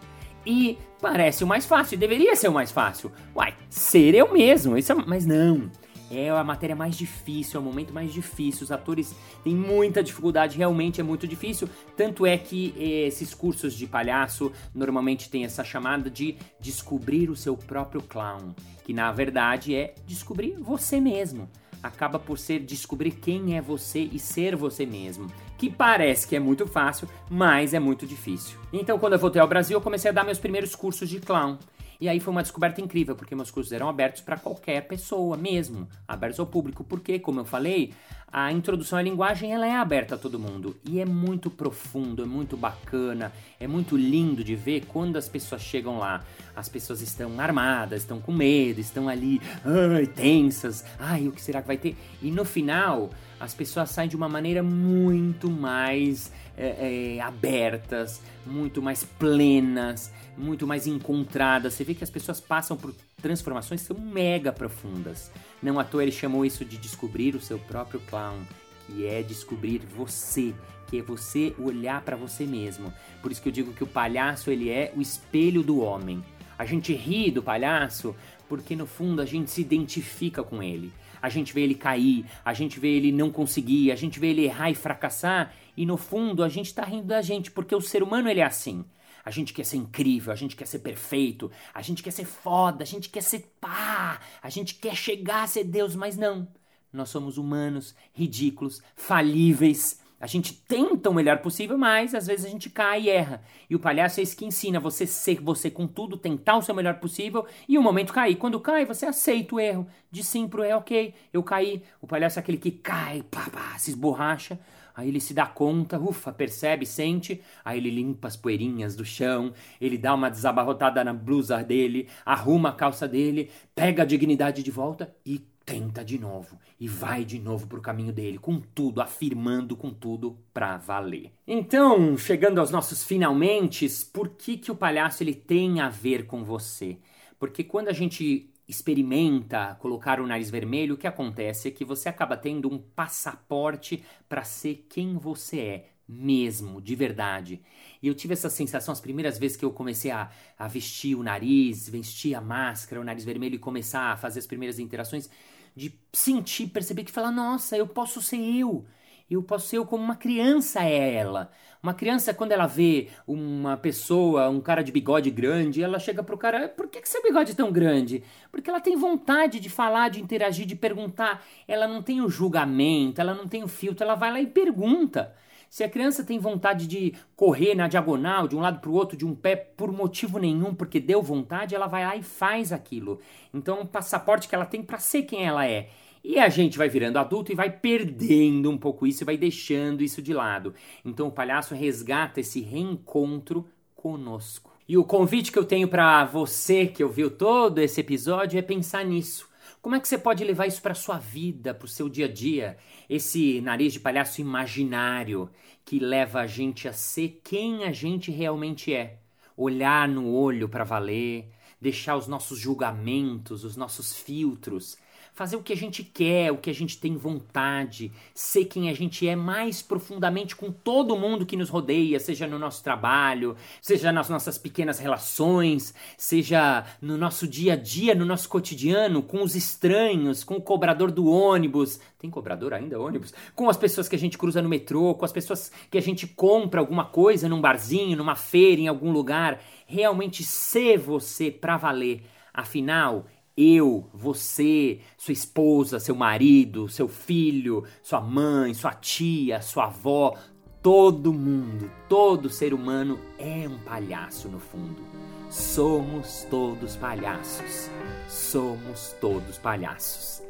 E 0.47 0.79
parece 1.01 1.43
o 1.43 1.47
mais 1.47 1.67
fácil, 1.67 1.99
deveria 1.99 2.37
ser 2.37 2.49
o 2.49 2.53
mais 2.53 2.71
fácil. 2.71 3.11
Uai, 3.35 3.55
ser 3.69 4.15
eu 4.15 4.33
mesmo, 4.33 4.79
isso 4.79 4.93
é... 4.93 4.95
mas 4.95 5.27
não. 5.27 5.69
É 6.09 6.31
a 6.31 6.45
matéria 6.45 6.77
mais 6.77 6.97
difícil, 6.97 7.59
é 7.59 7.61
o 7.61 7.65
momento 7.65 7.93
mais 7.93 8.13
difícil. 8.13 8.63
Os 8.63 8.71
atores 8.71 9.13
têm 9.43 9.57
muita 9.57 10.05
dificuldade, 10.05 10.57
realmente 10.57 11.01
é 11.01 11.05
muito 11.05 11.27
difícil. 11.27 11.69
Tanto 11.97 12.25
é 12.25 12.39
que 12.39 12.73
eh, 12.79 13.09
esses 13.09 13.35
cursos 13.35 13.75
de 13.75 13.89
palhaço 13.89 14.53
normalmente 14.73 15.29
tem 15.29 15.45
essa 15.45 15.65
chamada 15.65 16.09
de 16.09 16.37
descobrir 16.61 17.29
o 17.29 17.35
seu 17.35 17.57
próprio 17.57 18.01
clown, 18.01 18.55
que 18.85 18.93
na 18.93 19.11
verdade 19.11 19.75
é 19.75 19.95
descobrir 20.07 20.57
você 20.61 21.01
mesmo 21.01 21.49
acaba 21.83 22.19
por 22.19 22.39
ser 22.39 22.61
descobrir 22.61 23.13
quem 23.13 23.57
é 23.57 23.61
você 23.61 24.01
e 24.01 24.19
ser 24.19 24.57
você 24.57 24.85
mesmo. 24.85 25.27
Que 25.57 25.71
parece 25.71 26.27
que 26.27 26.37
é 26.37 26.41
muito 26.41 26.67
fácil, 26.67 27.09
mas 27.31 27.73
é 27.73 27.79
muito 27.79 28.07
difícil. 28.07 28.59
Então, 28.73 28.99
quando 28.99 29.15
eu 29.15 29.19
voltei 29.19 29.41
ao 29.41 29.49
Brasil, 29.49 29.77
eu 29.77 29.81
comecei 29.81 30.11
a 30.11 30.15
dar 30.15 30.25
meus 30.25 30.39
primeiros 30.39 30.75
cursos 30.75 31.09
de 31.09 31.19
clown. 31.21 31.59
E 32.01 32.09
aí 32.09 32.21
foi 32.21 32.31
uma 32.31 32.43
descoberta 32.43 32.81
incrível, 32.81 33.17
porque 33.17 33.35
meus 33.35 33.51
cursos 33.51 33.73
eram 33.73 33.89
abertos 33.89 34.21
para 34.21 34.37
qualquer 34.37 34.83
pessoa 34.83 35.37
mesmo, 35.37 35.89
abertos 36.07 36.39
ao 36.39 36.47
público, 36.47 36.85
porque, 36.85 37.19
como 37.19 37.41
eu 37.41 37.45
falei, 37.45 37.95
a 38.31 38.53
introdução 38.53 38.99
à 38.99 39.03
linguagem 39.03 39.55
ela 39.55 39.67
é 39.67 39.75
aberta 39.75 40.15
a 40.15 40.19
todo 40.19 40.39
mundo 40.39 40.77
e 40.85 41.01
é 41.01 41.07
muito 41.07 41.49
profundo, 41.49 42.23
é 42.23 42.27
muito 42.27 42.55
bacana, 42.55 43.33
é 43.59 43.67
muito 43.67 43.97
lindo 43.97 44.45
de 44.45 44.55
ver 44.55 44.85
quando 44.87 45.17
as 45.17 45.27
pessoas 45.27 45.63
chegam 45.63 45.99
lá. 45.99 46.23
As 46.55 46.69
pessoas 46.69 47.01
estão 47.01 47.41
armadas, 47.41 48.03
estão 48.03 48.21
com 48.21 48.33
medo, 48.33 48.79
estão 48.79 49.09
ali 49.09 49.41
ai, 49.65 50.07
tensas, 50.07 50.85
ai, 50.99 51.29
o 51.29 51.33
que 51.33 51.41
será 51.41 51.63
que 51.63 51.67
vai 51.67 51.79
ter? 51.79 51.97
E 52.21 52.31
no 52.31 52.45
final, 52.45 53.11
as 53.39 53.55
pessoas 53.55 53.91
saem 53.91 54.09
de 54.09 54.17
uma 54.17 54.29
maneira 54.29 54.63
muito 54.63 55.51
mais 55.51 56.33
é, 56.57 57.17
é, 57.17 57.21
abertas, 57.21 58.23
muito 58.47 58.81
mais 58.81 59.05
plenas, 59.05 60.13
muito 60.37 60.67
mais 60.67 60.87
encontradas. 60.87 61.75
Você 61.75 61.85
vê 61.85 61.95
que 61.95 62.05
as 62.05 62.11
pessoas 62.11 62.41
passam 62.41 62.77
por 62.77 62.95
transformações 63.21 63.83
que 63.83 63.89
são 63.89 63.99
mega 63.99 64.53
profundas. 64.53 65.31
Não 65.63 65.79
à 65.79 65.85
toa 65.85 66.03
ele 66.03 66.13
chamou 66.13 66.45
isso 66.45 66.65
de 66.65 66.79
descobrir 66.79 67.35
o 67.35 67.41
seu 67.41 67.59
próprio 67.59 68.01
clown, 68.09 68.39
que 68.87 69.07
é 69.07 69.23
descobrir 69.23 69.83
você, 69.95 70.55
que 70.87 70.99
é 70.99 71.03
você 71.03 71.55
olhar 71.59 72.01
para 72.03 72.17
você 72.17 72.47
mesmo. 72.47 72.93
Por 73.21 73.31
isso 73.31 73.43
que 73.43 73.49
eu 73.49 73.53
digo 73.53 73.73
que 73.73 73.85
o 73.85 73.87
palhaço 73.87 74.51
ele 74.51 74.71
é 74.71 74.93
o 74.97 75.03
espelho 75.03 75.63
do 75.63 75.81
homem. 75.81 76.25
A 76.59 76.65
gente 76.65 76.95
ri 76.95 77.31
do 77.31 77.43
palhaço 77.43 78.17
porque 78.49 78.75
no 78.75 78.87
fundo 78.87 79.21
a 79.21 79.27
gente 79.27 79.51
se 79.51 79.61
identifica 79.61 80.43
com 80.43 80.63
ele. 80.63 80.93
A 81.27 81.29
gente 81.29 81.53
vê 81.53 81.63
ele 81.63 81.75
cair, 81.75 82.25
a 82.45 82.55
gente 82.55 82.79
vê 82.79 82.87
ele 82.87 83.11
não 83.11 83.33
conseguir, 83.33 83.91
a 83.91 83.97
gente 83.97 84.21
vê 84.21 84.29
ele 84.29 84.45
errar 84.45 84.71
e 84.71 84.77
fracassar, 84.77 85.53
e 85.77 85.85
no 85.85 85.97
fundo 85.97 86.45
a 86.45 86.49
gente 86.49 86.67
está 86.67 86.85
rindo 86.85 87.09
da 87.09 87.21
gente, 87.21 87.51
porque 87.51 87.75
o 87.75 87.81
ser 87.81 88.01
humano 88.01 88.31
ele 88.31 88.39
é 88.39 88.45
assim. 88.45 88.85
A 89.25 89.31
gente 89.33 89.53
quer 89.53 89.65
ser 89.65 89.79
incrível, 89.79 90.33
a 90.33 90.37
gente 90.37 90.55
quer 90.55 90.69
ser 90.69 90.79
perfeito, 90.79 91.51
a 91.75 91.83
gente 91.83 92.01
quer 92.01 92.13
ser 92.13 92.27
foda, 92.27 92.85
a 92.85 92.87
gente 92.87 93.09
quer 93.09 93.25
ser 93.25 93.41
pá, 93.61 94.21
a 94.41 94.49
gente 94.49 94.77
quer 94.77 94.95
chegar 94.95 95.43
a 95.43 95.47
ser 95.49 95.65
Deus, 95.65 95.97
mas 95.97 96.17
não. 96.17 96.47
Nós 96.93 97.09
somos 97.09 97.39
humanos, 97.39 97.93
ridículos, 98.13 98.81
falíveis. 98.95 100.01
A 100.19 100.27
gente 100.27 100.55
tenta 100.55 101.11
o 101.11 101.15
melhor 101.15 101.39
possível, 101.39 101.77
mas 101.77 102.15
às 102.15 102.27
vezes 102.27 102.47
a 102.47 102.49
gente 102.49 102.71
cai 102.71 103.03
e 103.03 103.11
erra. 103.11 103.43
E 103.69 103.77
o 103.77 103.79
palhaço 103.79 104.19
é 104.19 104.23
esse 104.23 104.35
que 104.35 104.47
ensina 104.47 104.81
você 104.81 105.07
ser 105.07 105.41
você 105.43 105.71
com 105.71 105.87
tudo, 105.87 106.17
tentar 106.17 106.57
o 106.57 106.63
seu 106.63 106.75
melhor 106.75 106.95
possível 106.95 107.47
e 107.69 107.77
o 107.77 107.81
um 107.81 107.85
momento 107.85 108.15
cair. 108.15 108.37
Quando 108.37 108.59
cai, 108.59 108.87
você 108.87 109.05
aceita 109.05 109.55
o 109.55 109.61
erro. 109.61 109.87
De 110.11 110.25
sim 110.25 110.49
pro 110.49 110.63
é 110.63 110.75
ok, 110.75 111.13
eu 111.33 111.43
caí. 111.43 111.83
O 112.01 112.07
palhaço 112.07 112.39
é 112.39 112.41
aquele 112.41 112.57
que 112.57 112.71
cai, 112.71 113.23
pá, 113.31 113.51
pá, 113.51 113.77
se 113.79 113.91
esborracha. 113.91 114.59
Aí 114.95 115.09
ele 115.09 115.21
se 115.21 115.35
dá 115.35 115.45
conta, 115.45 116.01
ufa, 116.01 116.33
percebe, 116.33 116.87
sente. 116.87 117.43
Aí 117.63 117.79
ele 117.79 117.91
limpa 117.91 118.29
as 118.29 118.37
poeirinhas 118.37 118.97
do 118.97 119.05
chão, 119.05 119.53
ele 119.79 119.99
dá 119.99 120.15
uma 120.15 120.31
desabarrotada 120.31 121.05
na 121.05 121.13
blusa 121.13 121.63
dele, 121.63 122.09
arruma 122.25 122.71
a 122.71 122.73
calça 122.73 123.07
dele, 123.07 123.51
pega 123.75 124.03
a 124.03 124.07
dignidade 124.07 124.63
de 124.63 124.71
volta 124.71 125.15
e 125.27 125.47
tenta 125.67 126.05
de 126.05 126.17
novo. 126.17 126.59
E 126.79 126.87
vai 126.87 127.25
de 127.25 127.41
novo 127.41 127.67
pro 127.67 127.83
caminho 127.83 128.13
dele, 128.13 128.39
com 128.39 128.61
tudo, 128.61 129.01
afirmando 129.03 129.77
com 129.77 129.91
tudo 129.91 130.39
pra 130.55 130.77
valer. 130.77 131.33
Então, 131.47 132.17
chegando 132.17 132.61
aos 132.61 132.71
nossos 132.71 133.03
finalmente, 133.03 133.89
por 134.13 134.29
que, 134.29 134.57
que 134.57 134.71
o 134.71 134.77
palhaço 134.77 135.25
ele 135.25 135.35
tem 135.35 135.81
a 135.81 135.89
ver 135.89 136.27
com 136.27 136.45
você? 136.45 136.97
Porque 137.39 137.65
quando 137.65 137.89
a 137.89 137.93
gente 137.93 138.49
experimenta 138.69 139.77
colocar 139.81 140.21
o 140.21 140.27
nariz 140.27 140.51
vermelho, 140.51 140.95
o 140.95 140.99
que 140.99 141.07
acontece 141.07 141.69
é 141.69 141.71
que 141.71 141.85
você 141.85 142.09
acaba 142.09 142.37
tendo 142.37 142.73
um 142.73 142.79
passaporte 142.79 144.03
para 144.29 144.45
ser 144.45 144.87
quem 144.89 145.17
você 145.17 145.61
é 145.61 145.91
mesmo, 146.09 146.81
de 146.81 146.95
verdade. 146.95 147.61
E 148.03 148.07
eu 148.07 148.15
tive 148.15 148.35
essa 148.35 148.49
sensação 148.49 148.93
as 148.93 149.01
primeiras 149.01 149.39
vezes 149.39 149.57
que 149.57 149.65
eu 149.65 149.73
comecei 149.73 150.11
a, 150.11 150.31
a 150.59 150.69
vestir 150.69 151.17
o 151.17 151.23
nariz, 151.23 151.89
vestir 151.89 152.35
a 152.35 152.41
máscara, 152.41 153.01
o 153.01 153.05
nariz 153.05 153.25
vermelho 153.25 153.57
e 153.57 153.59
começar 153.59 154.13
a 154.13 154.17
fazer 154.17 154.39
as 154.39 154.47
primeiras 154.47 154.79
interações, 154.79 155.29
de 155.77 155.95
sentir, 156.13 156.69
perceber 156.69 157.05
que 157.05 157.13
falar, 157.13 157.31
nossa, 157.31 157.77
eu 157.77 157.87
posso 157.87 158.23
ser 158.23 158.39
eu 158.39 158.87
eu 159.29 159.43
posso 159.43 159.69
ser 159.69 159.79
eu 159.79 159.87
como 159.87 160.05
uma 160.05 160.17
criança 160.17 160.83
é 160.85 161.15
ela. 161.15 161.51
Uma 161.83 161.95
criança, 161.95 162.33
quando 162.33 162.53
ela 162.53 162.67
vê 162.67 163.09
uma 163.27 163.77
pessoa, 163.77 164.49
um 164.49 164.61
cara 164.61 164.83
de 164.83 164.93
bigode 164.93 165.31
grande, 165.31 165.83
ela 165.83 165.99
chega 165.99 166.23
pro 166.23 166.39
cara, 166.39 166.69
por 166.69 166.89
que, 166.89 167.01
que 167.01 167.09
seu 167.09 167.23
bigode 167.23 167.53
é 167.53 167.55
tão 167.55 167.71
grande? 167.73 168.23
Porque 168.51 168.71
ela 168.71 168.81
tem 168.81 168.97
vontade 168.97 169.61
de 169.61 169.69
falar, 169.69 170.09
de 170.11 170.21
interagir, 170.21 170.67
de 170.67 170.77
perguntar. 170.77 171.45
Ela 171.67 171.87
não 171.87 172.03
tem 172.03 172.21
o 172.21 172.29
julgamento, 172.29 173.21
ela 173.21 173.35
não 173.35 173.47
tem 173.49 173.63
o 173.63 173.69
filtro, 173.69 174.05
ela 174.05 174.15
vai 174.15 174.33
lá 174.33 174.41
e 174.41 174.47
pergunta. 174.47 175.35
Se 175.77 175.85
a 175.85 175.91
criança 175.91 176.25
tem 176.25 176.39
vontade 176.39 176.87
de 176.87 177.13
correr 177.37 177.75
na 177.75 177.87
diagonal, 177.87 178.49
de 178.49 178.57
um 178.57 178.61
lado 178.61 178.81
para 178.81 178.89
o 178.89 178.95
outro, 178.95 179.15
de 179.15 179.27
um 179.27 179.35
pé, 179.35 179.55
por 179.55 179.93
motivo 179.93 180.39
nenhum, 180.39 180.75
porque 180.75 180.99
deu 180.99 181.21
vontade, 181.21 181.75
ela 181.75 181.87
vai 181.87 182.03
lá 182.03 182.17
e 182.17 182.23
faz 182.23 182.73
aquilo. 182.73 183.21
Então, 183.53 183.83
o 183.83 183.87
passaporte 183.87 184.49
que 184.49 184.55
ela 184.55 184.65
tem 184.65 184.83
para 184.83 184.97
ser 184.99 185.25
quem 185.25 185.45
ela 185.45 185.69
é. 185.69 185.91
E 186.25 186.39
a 186.39 186.49
gente 186.49 186.79
vai 186.79 186.89
virando 186.89 187.19
adulto 187.19 187.53
e 187.53 187.55
vai 187.55 187.69
perdendo 187.69 188.71
um 188.71 188.79
pouco 188.79 189.07
isso 189.07 189.23
e 189.23 189.27
vai 189.27 189.37
deixando 189.37 190.03
isso 190.03 190.23
de 190.23 190.33
lado. 190.33 190.73
Então 191.05 191.29
o 191.29 191.31
palhaço 191.31 191.75
resgata 191.75 192.41
esse 192.41 192.63
reencontro 192.63 193.69
conosco. 193.95 194.73
E 194.89 194.97
o 194.97 195.05
convite 195.05 195.53
que 195.53 195.59
eu 195.59 195.65
tenho 195.67 195.89
para 195.89 196.25
você 196.25 196.87
que 196.87 197.05
ouviu 197.05 197.31
todo 197.31 197.81
esse 197.81 198.01
episódio 198.01 198.59
é 198.59 198.63
pensar 198.63 199.05
nisso. 199.05 199.47
Como 199.87 199.95
é 199.95 200.01
que 200.01 200.09
você 200.09 200.19
pode 200.19 200.43
levar 200.43 200.67
isso 200.67 200.83
para 200.83 200.97
sua 200.97 201.17
vida, 201.17 201.73
para 201.73 201.85
o 201.85 201.89
seu 201.89 202.09
dia 202.09 202.25
a 202.25 202.29
dia? 202.29 202.77
Esse 203.09 203.61
nariz 203.61 203.93
de 203.93 204.01
palhaço 204.01 204.41
imaginário 204.41 205.49
que 205.85 206.01
leva 206.01 206.41
a 206.41 206.47
gente 206.49 206.89
a 206.89 206.93
ser 206.93 207.41
quem 207.45 207.85
a 207.85 207.93
gente 207.93 208.33
realmente 208.33 208.93
é. 208.93 209.21
Olhar 209.57 210.09
no 210.09 210.29
olho 210.29 210.69
para 210.69 210.83
valer, 210.83 211.53
deixar 211.81 212.17
os 212.17 212.27
nossos 212.27 212.59
julgamentos, 212.59 213.63
os 213.63 213.77
nossos 213.77 214.13
filtros 214.13 214.99
fazer 215.37 215.57
o 215.57 215.63
que 215.63 215.75
a 215.75 215.77
gente 215.77 216.03
quer, 216.03 216.51
o 216.51 216.57
que 216.57 216.71
a 216.71 216.75
gente 216.75 216.97
tem 216.97 217.15
vontade, 217.15 218.11
ser 218.35 218.65
quem 218.65 218.89
a 218.89 218.95
gente 218.95 219.29
é 219.29 219.37
mais 219.37 219.83
profundamente 219.83 220.57
com 220.57 220.73
todo 220.73 221.15
mundo 221.15 221.45
que 221.45 221.59
nos 221.59 221.69
rodeia, 221.69 222.19
seja 222.19 222.47
no 222.47 222.59
nosso 222.59 222.83
trabalho, 222.83 223.55
seja 223.83 224.11
nas 224.11 224.31
nossas 224.31 224.57
pequenas 224.57 224.99
relações, 224.99 225.95
seja 226.17 226.87
no 227.03 227.19
nosso 227.19 227.47
dia 227.47 227.75
a 227.75 227.77
dia, 227.77 228.15
no 228.15 228.25
nosso 228.25 228.49
cotidiano, 228.49 229.23
com 229.23 229.43
os 229.43 229.55
estranhos, 229.55 230.43
com 230.43 230.55
o 230.55 230.63
cobrador 230.63 231.13
do 231.13 231.27
ônibus. 231.27 232.01
Tem 232.19 232.31
cobrador 232.31 232.73
ainda 232.73 232.99
ônibus? 232.99 233.35
Com 233.55 233.69
as 233.69 233.77
pessoas 233.77 234.09
que 234.09 234.17
a 234.17 234.19
gente 234.19 234.39
cruza 234.39 234.63
no 234.63 234.71
metrô, 234.71 235.15
com 235.15 235.27
as 235.27 235.33
pessoas 235.33 235.71
que 235.91 235.99
a 235.99 236.03
gente 236.03 236.27
compra 236.27 236.81
alguma 236.81 237.05
coisa 237.05 237.47
num 237.47 237.61
barzinho, 237.61 238.17
numa 238.17 238.37
feira, 238.37 238.81
em 238.81 238.89
algum 238.89 239.13
lugar. 239.13 239.61
Realmente 239.87 240.43
ser 240.43 240.97
você 240.97 241.51
para 241.51 241.77
valer. 241.77 242.23
Afinal, 242.55 243.27
eu, 243.57 244.05
você, 244.13 245.01
sua 245.17 245.33
esposa, 245.33 245.99
seu 245.99 246.15
marido, 246.15 246.89
seu 246.89 247.09
filho, 247.09 247.85
sua 248.03 248.21
mãe, 248.21 248.75
sua 248.75 248.93
tia, 248.93 249.63
sua 249.63 249.87
avó, 249.87 250.37
todo 250.83 251.33
mundo, 251.33 251.91
todo 252.09 252.51
ser 252.51 252.75
humano 252.75 253.19
é 253.39 253.67
um 253.69 253.79
palhaço 253.79 254.49
no 254.49 254.61
fundo. 254.61 255.03
Somos 255.51 256.47
todos 256.51 256.97
palhaços. 256.97 257.91
Somos 258.29 259.15
todos 259.21 259.59
palhaços. 259.59 260.43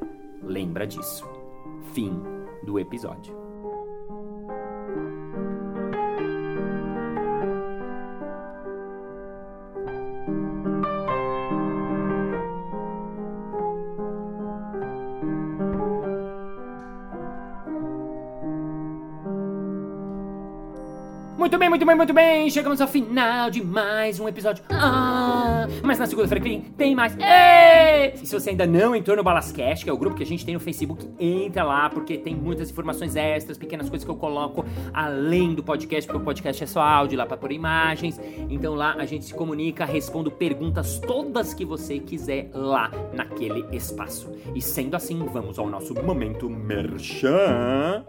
Lembra 0.43 0.87
disso. 0.87 1.25
Fim 1.93 2.13
do 2.65 2.79
episódio. 2.79 3.46
Muito 21.76 21.85
bem, 21.85 21.95
muito 21.95 22.14
bem. 22.14 22.49
Chegamos 22.49 22.80
ao 22.80 22.88
final 22.88 23.50
de 23.50 23.62
mais 23.62 24.18
um 24.18 24.26
episódio. 24.26 24.64
Ah, 24.71 25.66
mas 25.83 25.99
na 25.99 26.06
segunda-feira 26.06 26.42
que 26.42 26.49
vem 26.49 26.62
tem 26.62 26.95
mais. 26.95 27.14
Ei! 27.18 28.14
E 28.14 28.26
se 28.26 28.33
você 28.33 28.49
ainda 28.49 28.66
não 28.66 28.97
entrou 28.97 29.14
no 29.14 29.23
Balascast, 29.23 29.85
que 29.85 29.90
é 29.90 29.92
o 29.92 29.99
grupo 29.99 30.16
que 30.16 30.23
a 30.23 30.26
gente 30.26 30.42
tem 30.42 30.54
no 30.54 30.61
Facebook, 30.61 31.06
entra 31.21 31.62
lá 31.64 31.90
porque 31.90 32.16
tem 32.16 32.35
muitas 32.35 32.71
informações 32.71 33.14
extras, 33.14 33.59
pequenas 33.59 33.90
coisas 33.90 34.06
que 34.06 34.11
eu 34.11 34.16
coloco 34.16 34.64
além 34.90 35.54
do 35.54 35.62
podcast, 35.62 36.09
porque 36.09 36.23
o 36.23 36.25
podcast 36.25 36.64
é 36.64 36.66
só 36.66 36.80
áudio 36.80 37.18
lá 37.18 37.26
para 37.26 37.37
pôr 37.37 37.52
imagens. 37.52 38.18
Então 38.49 38.75
lá 38.75 38.95
a 38.95 39.04
gente 39.04 39.26
se 39.26 39.35
comunica, 39.35 39.85
respondo 39.85 40.30
perguntas 40.30 40.99
todas 40.99 41.52
que 41.52 41.66
você 41.66 41.99
quiser 41.99 42.49
lá 42.54 42.90
naquele 43.12 43.66
espaço. 43.76 44.33
E 44.54 44.62
sendo 44.62 44.97
assim, 44.97 45.23
vamos 45.30 45.59
ao 45.59 45.68
nosso 45.68 45.92
momento 45.92 46.49
merchan. 46.49 48.02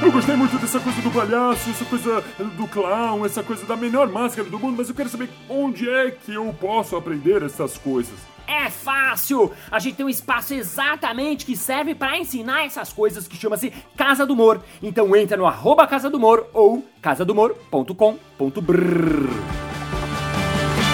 Eu 0.00 0.12
gostei 0.12 0.36
muito 0.36 0.56
dessa 0.58 0.78
coisa 0.78 1.02
do 1.02 1.10
palhaço, 1.10 1.70
essa 1.70 1.84
coisa 1.84 2.24
do 2.56 2.68
clown, 2.68 3.26
essa 3.26 3.42
coisa 3.42 3.66
da 3.66 3.76
melhor 3.76 4.08
máscara 4.08 4.48
do 4.48 4.58
mundo, 4.58 4.76
mas 4.78 4.88
eu 4.88 4.94
quero 4.94 5.08
saber 5.08 5.28
onde 5.48 5.88
é 5.88 6.12
que 6.12 6.32
eu 6.32 6.54
posso 6.60 6.94
aprender 6.94 7.42
essas 7.42 7.76
coisas. 7.76 8.14
É 8.46 8.70
fácil! 8.70 9.50
A 9.70 9.78
gente 9.78 9.96
tem 9.96 10.06
um 10.06 10.08
espaço 10.08 10.54
exatamente 10.54 11.44
que 11.44 11.56
serve 11.56 11.94
para 11.94 12.18
ensinar 12.18 12.64
essas 12.64 12.92
coisas 12.92 13.26
que 13.26 13.36
chama-se 13.36 13.72
Casa 13.96 14.24
do 14.24 14.34
Humor. 14.34 14.60
Então 14.82 15.14
entra 15.16 15.36
no 15.36 15.46
arroba 15.46 15.86
Casa 15.86 16.08
do 16.08 16.18
Humor 16.18 16.46
ou 16.52 16.86
casadumor.com.br. 17.00 17.92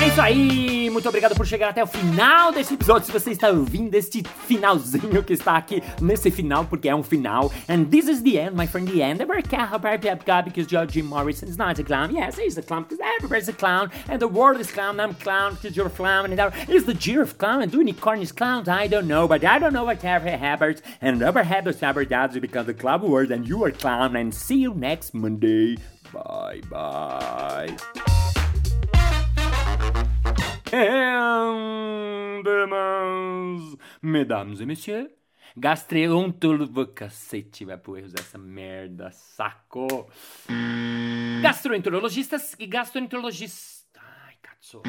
É 0.01 0.09
isso 0.09 0.21
aí, 0.21 0.78
muito 0.99 1.09
obrigado 1.11 1.37
por 1.37 1.47
chegar 1.47 1.69
até 1.69 1.81
o 1.81 1.87
final 1.87 2.51
desse 2.51 2.75
episódio. 2.75 3.07
Se 3.07 3.13
você 3.13 3.31
está 3.31 3.51
ouvindo 3.51 3.95
este 3.95 4.21
finalzinho 4.49 5.23
que 5.23 5.33
está 5.33 5.57
aqui 5.57 5.81
nesse 6.03 6.29
final, 6.29 6.65
porque 6.65 6.89
é 6.89 6.95
um 6.95 7.05
final. 7.05 7.53
And 7.69 7.85
this 7.85 8.09
is 8.09 8.21
the 8.21 8.37
end, 8.37 8.57
my 8.57 8.67
friend, 8.67 8.91
the 8.91 9.01
end. 9.01 9.19
Because 9.19 10.67
Jim 10.93 11.05
Morrison 11.05 11.49
is 11.49 11.57
not 11.57 11.79
a 11.81 11.85
clown. 11.85 12.13
Yes, 12.13 12.37
he's 12.37 12.59
a 12.59 12.63
clown 12.63 12.83
because 12.83 12.99
everybody's 13.01 13.49
a 13.49 13.53
clown. 13.53 13.93
And 14.09 14.19
the 14.19 14.27
world 14.27 14.61
is 14.61 14.73
clown. 14.73 14.99
I'm 14.99 15.15
clown 15.15 15.55
because 15.55 15.77
you're 15.77 15.87
a 15.87 15.91
clown. 15.91 16.33
And 16.33 16.53
is 16.69 16.85
the 16.85 17.21
of 17.21 17.39
clown 17.39 17.63
and 17.63 17.71
do 17.71 17.79
unicorn 17.79 18.21
is 18.21 18.33
clowns? 18.33 18.67
I 18.69 18.89
don't 18.89 19.07
know, 19.07 19.29
but 19.29 19.45
I 19.45 19.61
don't 19.61 19.73
know 19.73 19.85
what 19.85 20.03
happens. 20.03 20.83
And 21.01 21.21
rubber 21.21 21.45
habits 21.45 21.81
ever 21.81 22.05
does 22.07 22.37
because 22.41 22.67
the 22.67 22.75
club 22.75 23.05
world 23.05 23.31
and 23.31 23.47
you 23.47 23.63
are 23.63 23.71
clown. 23.71 24.17
And 24.17 24.35
see 24.35 24.57
you 24.57 24.75
next 24.75 25.15
Monday. 25.15 25.77
Bye 26.13 26.61
bye. 26.69 28.18
Mesdames 34.03 34.61
et 34.61 34.67
messieurs, 34.67 35.11
gastroenterologia. 35.57 36.87
Cacete, 36.95 37.65
vai 37.65 37.79
pro 37.79 37.97
erros 37.97 38.13
essa 38.15 38.39
merda, 38.39 39.11
saco. 39.11 40.09
Gastroenterologistas 41.41 42.55
e 42.59 42.67
gastroenterologistas. 42.67 43.89
Ai, 44.27 44.37
cazzo. 44.43 44.83